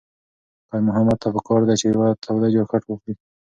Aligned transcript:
خیر 0.67 0.81
محمد 0.87 1.17
ته 1.23 1.27
پکار 1.35 1.61
ده 1.67 1.73
چې 1.79 1.85
یوه 1.93 2.07
توده 2.23 2.47
جاکټ 2.55 2.81
واخلي. 2.85 3.13